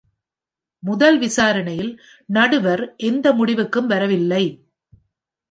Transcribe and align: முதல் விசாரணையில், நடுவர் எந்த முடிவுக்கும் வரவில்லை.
முதல் 0.83 1.17
விசாரணையில், 1.17 1.91
நடுவர் 2.25 2.95
எந்த 3.03 3.33
முடிவுக்கும் 3.33 3.87
வரவில்லை. 3.87 4.43